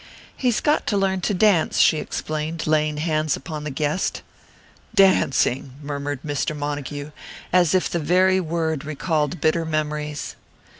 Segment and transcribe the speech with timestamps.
[0.35, 4.23] "He's got to learn to dance," she explained, laying hands upon the guest.
[4.95, 5.19] "Dancing
[5.75, 6.57] dancing!" murmured Mr.
[6.57, 7.11] Montague,
[7.53, 10.35] as if the very word recalled bitter memories.